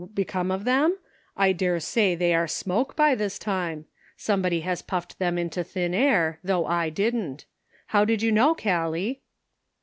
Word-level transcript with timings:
Become 0.15 0.49
of 0.49 0.63
them? 0.65 0.97
I 1.37 1.51
dare 1.51 1.79
say 1.79 2.15
they 2.15 2.33
are 2.33 2.47
smoke 2.47 2.95
by 2.95 3.13
this 3.13 3.37
time; 3.37 3.85
somebody 4.17 4.61
has 4.61 4.81
puffed 4.81 5.19
them 5.19 5.37
into 5.37 5.63
thin 5.63 5.93
air, 5.93 6.39
though 6.43 6.65
I 6.65 6.89
didn't. 6.89 7.45
How 7.85 8.03
did 8.03 8.23
you 8.23 8.31
know, 8.31 8.55
Gallic 8.55 9.21